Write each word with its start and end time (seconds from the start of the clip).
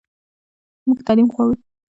موږ 0.85 0.99
تعلیم 1.05 1.27
غواړو 1.33 1.55